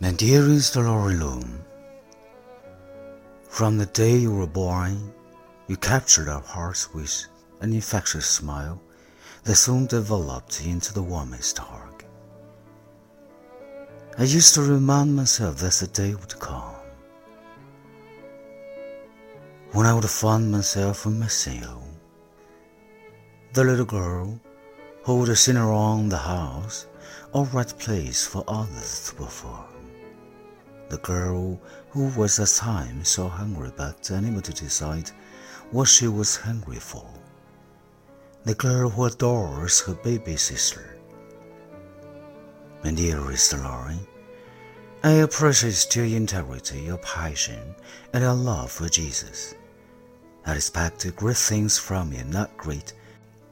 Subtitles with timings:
[0.00, 1.64] My dearest Lauren Loom,
[3.48, 5.12] from the day you were born,
[5.66, 7.26] you captured our hearts with
[7.60, 8.80] an infectious smile
[9.42, 12.04] that soon developed into the warmest hug.
[14.16, 16.76] I used to remind myself that the day would come
[19.72, 21.82] when I would find myself missing you.
[23.52, 24.38] The little girl
[25.02, 26.86] who would sit around the house
[27.32, 29.77] or write plays for others to perform.
[30.88, 31.60] The girl
[31.90, 35.10] who was at times so hungry but unable to decide
[35.70, 37.08] what she was hungry for.
[38.44, 40.96] The girl who adores her baby sister.
[42.82, 44.06] My dearest Lauren,
[45.02, 47.74] I appreciate your integrity, your passion,
[48.12, 49.54] and your love for Jesus.
[50.46, 52.94] I expect great things from you, not great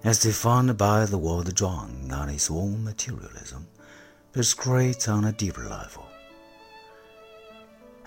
[0.05, 3.67] as defined by the world drawn on its own materialism,
[4.33, 6.07] but great on a deeper level.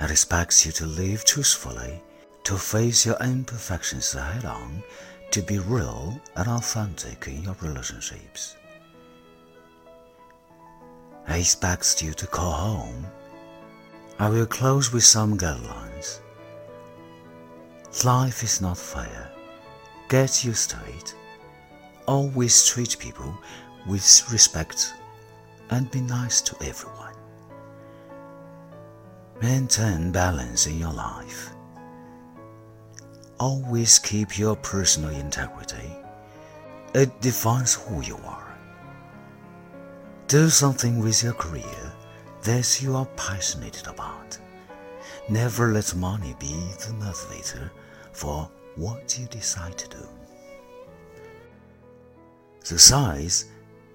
[0.02, 2.02] It expects you to live truthfully,
[2.46, 4.82] to face your imperfections head on,
[5.32, 8.56] to be real and authentic in your relationships.
[11.28, 13.06] It expects you to call home.
[14.18, 16.22] I will close with some guidelines.
[18.06, 19.32] Life is not fair.
[20.08, 21.14] Get used to it.
[22.08, 23.38] Always treat people
[23.86, 24.94] with respect
[25.70, 27.09] and be nice to everyone.
[29.42, 31.52] Maintain balance in your life.
[33.40, 35.96] Always keep your personal integrity.
[36.94, 38.58] It defines who you are.
[40.28, 41.94] Do something with your career
[42.44, 44.38] that you are passionate about.
[45.30, 47.70] Never let money be the motivator
[48.12, 50.08] for what you decide to do.
[52.68, 53.46] The size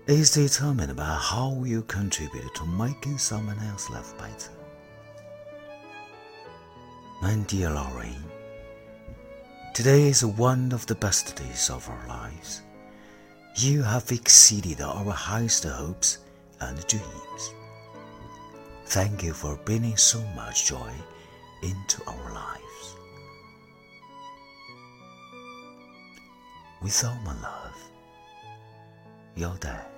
[0.07, 4.64] is determined by how you contribute to making someone else's life better.
[7.25, 8.23] My dear Lauren,
[9.73, 12.61] today is one of the best days of our lives.
[13.57, 16.19] You have exceeded our highest hopes
[16.61, 17.55] and dreams.
[18.85, 20.93] Thank you for bringing so much joy
[21.63, 22.97] into our lives.
[26.83, 27.79] With all my love,
[29.35, 29.94] your dad.